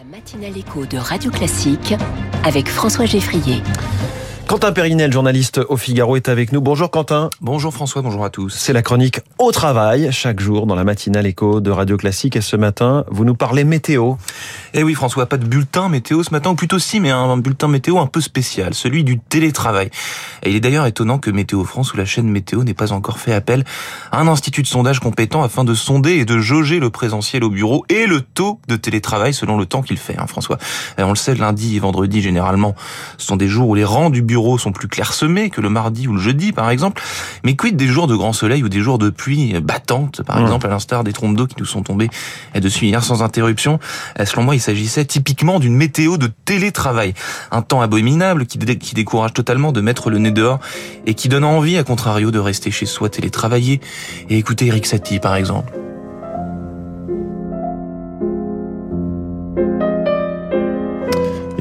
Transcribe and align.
La 0.00 0.16
matinale 0.16 0.56
écho 0.56 0.86
de 0.86 0.96
Radio 0.96 1.30
Classique 1.30 1.94
avec 2.42 2.70
François 2.70 3.04
Geffrier. 3.04 3.62
Quentin 4.46 4.72
Périnel, 4.72 5.12
journaliste 5.12 5.60
au 5.68 5.76
Figaro, 5.76 6.16
est 6.16 6.30
avec 6.30 6.52
nous. 6.52 6.62
Bonjour 6.62 6.90
Quentin. 6.90 7.28
Bonjour 7.42 7.74
François, 7.74 8.00
bonjour 8.00 8.24
à 8.24 8.30
tous. 8.30 8.48
C'est 8.48 8.72
la 8.72 8.80
chronique 8.80 9.20
au 9.38 9.52
travail, 9.52 10.10
chaque 10.10 10.40
jour 10.40 10.66
dans 10.66 10.74
la 10.74 10.84
matinale 10.84 11.26
écho 11.26 11.60
de 11.60 11.70
Radio 11.70 11.98
Classique. 11.98 12.34
Et 12.36 12.40
ce 12.40 12.56
matin, 12.56 13.04
vous 13.08 13.26
nous 13.26 13.34
parlez 13.34 13.64
météo. 13.64 14.14
Eh 14.72 14.82
oui 14.84 14.94
François, 14.94 15.26
pas 15.26 15.36
de 15.36 15.44
bulletin 15.44 15.88
météo 15.88 16.22
ce 16.22 16.30
matin, 16.30 16.50
ou 16.50 16.54
plutôt 16.54 16.78
si, 16.78 17.00
mais 17.00 17.10
un 17.10 17.36
bulletin 17.36 17.68
météo 17.68 17.98
un 17.98 18.06
peu 18.06 18.20
spécial, 18.20 18.74
celui 18.74 19.02
du 19.02 19.18
télétravail. 19.18 19.90
Et 20.42 20.50
il 20.50 20.56
est 20.56 20.60
d'ailleurs 20.60 20.86
étonnant 20.86 21.18
que 21.18 21.30
Météo 21.30 21.64
France 21.64 21.92
ou 21.92 21.96
la 21.96 22.04
chaîne 22.04 22.28
Météo 22.28 22.62
n'ait 22.62 22.74
pas 22.74 22.92
encore 22.92 23.18
fait 23.18 23.34
appel 23.34 23.64
à 24.12 24.20
un 24.20 24.28
institut 24.28 24.62
de 24.62 24.66
sondage 24.66 25.00
compétent 25.00 25.42
afin 25.42 25.64
de 25.64 25.74
sonder 25.74 26.12
et 26.12 26.24
de 26.24 26.38
jauger 26.38 26.78
le 26.78 26.90
présentiel 26.90 27.42
au 27.42 27.50
bureau 27.50 27.84
et 27.88 28.06
le 28.06 28.20
taux 28.20 28.60
de 28.68 28.76
télétravail 28.76 29.34
selon 29.34 29.58
le 29.58 29.66
temps 29.66 29.82
qu'il 29.82 29.98
fait, 29.98 30.16
hein, 30.18 30.26
François. 30.26 30.58
Et 30.98 31.02
on 31.02 31.10
le 31.10 31.16
sait, 31.16 31.34
lundi 31.34 31.76
et 31.76 31.80
vendredi, 31.80 32.22
généralement, 32.22 32.74
ce 33.18 33.26
sont 33.26 33.36
des 33.36 33.48
jours 33.48 33.68
où 33.68 33.74
les 33.74 33.84
rangs 33.84 34.10
du 34.10 34.22
bureau 34.22 34.56
sont 34.58 34.72
plus 34.72 34.88
clairsemés 34.88 35.50
que 35.50 35.60
le 35.60 35.68
mardi 35.68 36.06
ou 36.06 36.14
le 36.14 36.20
jeudi, 36.20 36.52
par 36.52 36.70
exemple. 36.70 37.02
Mais 37.44 37.56
quid 37.56 37.76
des 37.76 37.88
jours 37.88 38.06
de 38.06 38.14
grand 38.14 38.32
soleil 38.32 38.62
ou 38.62 38.68
des 38.68 38.80
jours 38.80 38.98
de 38.98 39.10
pluie 39.10 39.60
battante, 39.60 40.22
par 40.22 40.38
mmh. 40.38 40.42
exemple, 40.42 40.66
à 40.66 40.70
l'instar 40.70 41.04
des 41.04 41.12
trompes 41.12 41.36
d'eau 41.36 41.46
qui 41.46 41.56
nous 41.58 41.66
sont 41.66 41.82
tombées 41.82 42.10
dessus 42.54 42.86
hier 42.86 43.02
sans 43.02 43.22
interruption? 43.22 43.80
Euh, 44.18 44.26
selon 44.26 44.44
moi, 44.44 44.54
il 44.60 44.62
s'agissait 44.62 45.06
typiquement 45.06 45.58
d'une 45.58 45.74
météo 45.74 46.18
de 46.18 46.28
télétravail. 46.44 47.14
Un 47.50 47.62
temps 47.62 47.80
abominable 47.80 48.44
qui, 48.44 48.58
décourage 48.58 49.32
totalement 49.32 49.72
de 49.72 49.80
mettre 49.80 50.10
le 50.10 50.18
nez 50.18 50.32
dehors 50.32 50.60
et 51.06 51.14
qui 51.14 51.30
donne 51.30 51.44
envie, 51.44 51.78
à 51.78 51.84
contrario, 51.84 52.30
de 52.30 52.38
rester 52.38 52.70
chez 52.70 52.84
soi 52.84 53.08
télétravailler 53.08 53.80
et 54.28 54.36
écouter 54.36 54.66
Eric 54.66 54.84
Satie, 54.84 55.18
par 55.18 55.34
exemple. 55.34 55.72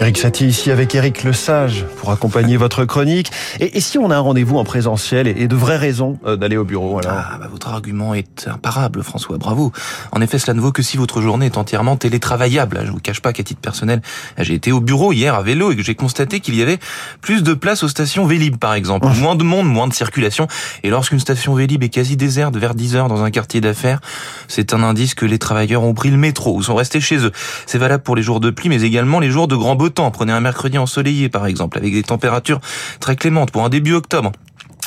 Eric 0.01 0.17
Satie 0.17 0.47
ici 0.47 0.71
avec 0.71 0.95
Eric 0.95 1.25
Le 1.25 1.33
Sage 1.33 1.85
pour 1.97 2.11
accompagner 2.11 2.55
votre 2.55 2.85
chronique. 2.85 3.31
Et, 3.59 3.81
si 3.81 3.97
on 3.97 4.11
a 4.11 4.15
un 4.15 4.19
rendez-vous 4.21 4.57
en 4.57 4.63
présentiel 4.63 5.27
et, 5.27 5.49
de 5.49 5.55
vraies 5.57 5.75
raisons 5.75 6.17
euh, 6.25 6.37
d'aller 6.37 6.55
au 6.55 6.63
bureau 6.63 6.99
alors? 6.99 7.11
Ah, 7.13 7.37
bah, 7.37 7.49
Votre 7.51 7.67
argument 7.67 8.13
est 8.13 8.47
imparable, 8.47 9.03
François. 9.03 9.37
Bravo. 9.37 9.73
En 10.13 10.21
effet, 10.21 10.39
cela 10.39 10.53
ne 10.53 10.61
vaut 10.61 10.71
que 10.71 10.81
si 10.81 10.95
votre 10.95 11.21
journée 11.21 11.47
est 11.47 11.57
entièrement 11.57 11.97
télétravaillable. 11.97 12.81
Je 12.85 12.91
vous 12.91 12.99
cache 12.99 13.19
pas 13.19 13.33
qu'à 13.33 13.43
titre 13.43 13.59
personnel, 13.59 14.01
j'ai 14.37 14.53
été 14.53 14.71
au 14.71 14.79
bureau 14.79 15.11
hier 15.11 15.35
à 15.35 15.41
vélo 15.41 15.73
et 15.73 15.75
que 15.75 15.83
j'ai 15.83 15.95
constaté 15.95 16.39
qu'il 16.39 16.55
y 16.55 16.61
avait 16.61 16.79
plus 17.19 17.43
de 17.43 17.53
place 17.53 17.83
aux 17.83 17.89
stations 17.89 18.25
Vélib, 18.25 18.55
par 18.55 18.75
exemple. 18.75 19.07
Moins 19.19 19.35
de 19.35 19.43
monde, 19.43 19.67
moins 19.67 19.89
de 19.89 19.93
circulation. 19.93 20.47
Et 20.83 20.91
lorsqu'une 20.91 21.19
station 21.19 21.55
Vélib 21.55 21.83
est 21.83 21.89
quasi 21.89 22.15
déserte 22.15 22.55
vers 22.55 22.73
10 22.73 22.95
heures 22.95 23.07
dans 23.09 23.23
un 23.23 23.31
quartier 23.31 23.59
d'affaires, 23.59 23.99
c'est 24.47 24.73
un 24.73 24.81
indice 24.81 25.13
que 25.13 25.25
les 25.25 25.39
travailleurs 25.39 25.83
ont 25.83 25.93
pris 25.93 26.09
le 26.09 26.17
métro 26.17 26.55
ou 26.55 26.63
sont 26.63 26.75
restés 26.75 27.01
chez 27.01 27.17
eux. 27.17 27.33
C'est 27.65 27.79
valable 27.79 28.03
pour 28.03 28.15
les 28.15 28.23
jours 28.23 28.39
de 28.39 28.49
pluie, 28.49 28.69
mais 28.69 28.83
également 28.83 29.19
les 29.19 29.29
jours 29.29 29.49
de 29.49 29.57
grand 29.57 29.75
beau 29.75 29.89
temps. 29.89 29.98
Prenez 30.11 30.31
un 30.31 30.39
mercredi 30.39 30.77
ensoleillé, 30.77 31.27
par 31.27 31.45
exemple, 31.45 31.77
avec 31.77 31.93
des 31.93 32.03
températures 32.03 32.61
très 33.01 33.17
clémentes 33.17 33.51
pour 33.51 33.65
un 33.65 33.69
début 33.69 33.93
octobre 33.93 34.31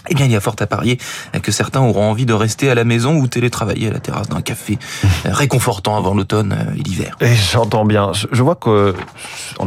eh 0.08 0.14
bien, 0.14 0.27
il 0.27 0.33
y 0.33 0.36
a 0.36 0.41
fort 0.41 0.56
à 0.58 0.67
parier 0.67 0.98
que 1.42 1.53
certains 1.53 1.81
auront 1.81 2.11
envie 2.11 2.27
de 2.27 2.33
rester 2.33 2.70
à 2.70 2.75
la 2.75 2.84
maison 2.84 3.17
ou 3.17 3.27
télétravailler 3.27 3.89
à 3.89 3.92
la 3.92 4.00
terrasse 4.00 4.28
d'un 4.28 4.41
café 4.41 4.78
réconfortant 5.25 5.97
avant 5.97 6.14
l'automne 6.14 6.53
euh, 6.53 6.75
et 6.78 6.83
l'hiver. 6.83 7.17
Et 7.20 7.34
j'entends 7.34 7.84
bien. 7.84 8.12
Je 8.30 8.42
vois 8.42 8.56
qu'on 8.56 8.95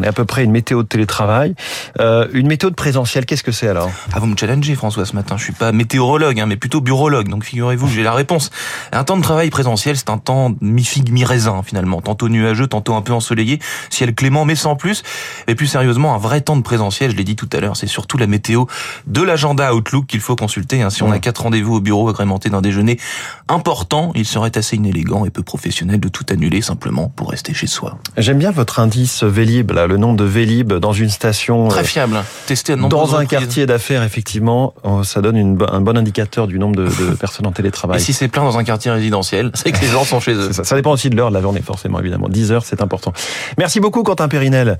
est 0.03 0.07
à 0.07 0.13
peu 0.13 0.25
près 0.25 0.43
une 0.43 0.51
météo 0.51 0.83
de 0.83 0.87
télétravail. 0.87 1.55
Euh, 1.99 2.27
une 2.33 2.47
météo 2.47 2.69
de 2.69 2.75
présentiel, 2.75 3.25
qu'est-ce 3.25 3.43
que 3.43 3.51
c'est 3.51 3.67
alors? 3.67 3.89
Ah, 4.13 4.19
vous 4.19 4.27
me 4.27 4.35
challengez, 4.37 4.75
François, 4.75 5.05
ce 5.05 5.15
matin. 5.15 5.37
Je 5.37 5.43
suis 5.43 5.53
pas 5.53 5.71
météorologue, 5.71 6.39
hein, 6.39 6.45
mais 6.45 6.57
plutôt 6.57 6.81
bureaulogue. 6.81 7.29
Donc, 7.29 7.43
figurez-vous, 7.43 7.87
j'ai 7.87 8.03
la 8.03 8.13
réponse. 8.13 8.51
Un 8.91 9.03
temps 9.03 9.17
de 9.17 9.23
travail 9.23 9.49
présentiel, 9.49 9.97
c'est 9.97 10.09
un 10.09 10.17
temps 10.17 10.53
mi-figue, 10.61 11.11
mi-raisin, 11.11 11.61
finalement. 11.63 12.01
Tantôt 12.01 12.29
nuageux, 12.29 12.67
tantôt 12.67 12.95
un 12.95 13.01
peu 13.01 13.13
ensoleillé, 13.13 13.59
ciel 13.89 14.13
clément, 14.13 14.45
mais 14.45 14.55
sans 14.55 14.75
plus. 14.75 15.03
Et 15.47 15.55
plus 15.55 15.67
sérieusement, 15.67 16.13
un 16.13 16.17
vrai 16.17 16.41
temps 16.41 16.57
de 16.57 16.61
présentiel, 16.61 17.11
je 17.11 17.15
l'ai 17.15 17.23
dit 17.23 17.35
tout 17.35 17.49
à 17.53 17.59
l'heure, 17.59 17.77
c'est 17.77 17.87
surtout 17.87 18.17
la 18.17 18.27
météo 18.27 18.65
de 19.07 19.21
l'agenda 19.21 19.73
Outlook 19.73 20.07
qu'il 20.07 20.21
faut 20.25 20.35
consulter. 20.35 20.81
Hein. 20.81 20.89
Si 20.89 21.03
on 21.03 21.11
a 21.11 21.19
quatre 21.19 21.43
rendez-vous 21.43 21.75
au 21.75 21.81
bureau 21.81 22.09
agrémentés 22.09 22.49
d'un 22.49 22.61
déjeuner 22.61 22.99
important, 23.47 24.11
il 24.15 24.25
serait 24.25 24.57
assez 24.57 24.75
inélégant 24.75 25.25
et 25.25 25.29
peu 25.29 25.43
professionnel 25.43 25.99
de 25.99 26.07
tout 26.09 26.25
annuler 26.29 26.61
simplement 26.61 27.09
pour 27.09 27.29
rester 27.29 27.53
chez 27.53 27.67
soi. 27.67 27.97
J'aime 28.17 28.39
bien 28.39 28.51
votre 28.51 28.79
indice 28.79 29.23
Vélib, 29.23 29.71
là, 29.71 29.87
le 29.87 29.97
nom 29.97 30.13
de 30.13 30.23
Vélib 30.23 30.73
dans 30.73 30.93
une 30.93 31.09
station. 31.09 31.67
Très 31.67 31.81
euh, 31.81 31.83
fiable. 31.83 32.23
Testé 32.47 32.73
à 32.73 32.75
Dans 32.75 33.15
un 33.15 33.25
quartier 33.25 33.65
d'affaires, 33.65 34.03
effectivement, 34.03 34.73
oh, 34.83 35.03
ça 35.03 35.21
donne 35.21 35.37
une, 35.37 35.57
un 35.71 35.81
bon 35.81 35.97
indicateur 35.97 36.47
du 36.47 36.59
nombre 36.59 36.75
de, 36.75 37.15
personnes 37.19 37.47
en 37.47 37.51
télétravail. 37.51 37.97
Et 37.97 38.03
si 38.03 38.13
c'est 38.13 38.27
plein 38.27 38.43
dans 38.43 38.57
un 38.57 38.63
quartier 38.63 38.91
résidentiel, 38.91 39.51
c'est 39.53 39.71
que 39.71 39.79
les 39.81 39.87
gens 39.87 40.03
sont 40.03 40.19
chez 40.19 40.33
eux. 40.33 40.51
Ça, 40.51 40.63
ça, 40.63 40.75
dépend 40.75 40.91
aussi 40.91 41.09
de 41.09 41.15
l'heure 41.15 41.29
de 41.29 41.35
la 41.35 41.41
journée, 41.41 41.61
forcément, 41.61 41.99
évidemment. 41.99 42.29
10 42.29 42.51
heures, 42.51 42.65
c'est 42.65 42.81
important. 42.81 43.13
Merci 43.57 43.79
beaucoup, 43.79 44.03
Quentin 44.03 44.27
Périnel. 44.27 44.77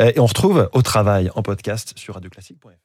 Euh, 0.00 0.12
et 0.14 0.20
on 0.20 0.26
se 0.26 0.32
retrouve 0.32 0.68
au 0.72 0.82
travail 0.82 1.30
en 1.34 1.42
podcast 1.42 1.92
sur 1.96 2.14
radioclassique.fr. 2.14 2.84